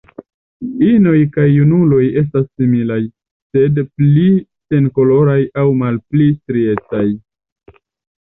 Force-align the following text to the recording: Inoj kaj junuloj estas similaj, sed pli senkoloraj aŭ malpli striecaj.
Inoj 0.85 1.17
kaj 1.33 1.43
junuloj 1.55 1.99
estas 2.21 2.47
similaj, 2.61 2.97
sed 3.57 3.77
pli 3.99 4.23
senkoloraj 4.71 5.37
aŭ 5.65 5.67
malpli 5.83 6.31
striecaj. 6.39 7.05